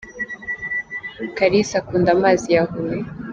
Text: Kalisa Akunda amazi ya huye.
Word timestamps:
Kalisa 1.37 1.75
Akunda 1.81 2.09
amazi 2.15 2.47
ya 2.55 2.63
huye. 2.69 2.97